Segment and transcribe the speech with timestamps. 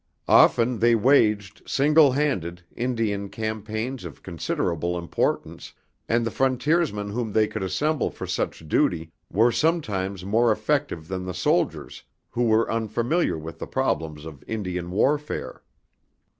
[0.27, 5.73] Often they waged, single handed, Indian campaigns of considerable importance,
[6.09, 11.25] and the frontiersmen whom they could assemble for such duty were sometimes more effective than
[11.27, 12.01] the soldiers
[12.31, 15.61] who were unfamiliar with the problems of Indian warfare.